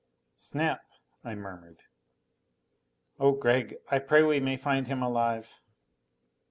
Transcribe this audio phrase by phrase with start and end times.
[0.35, 0.81] "Snap"
[1.23, 1.83] I murmured.
[3.19, 5.59] "Oh, Gregg, I pray we may find him alive!"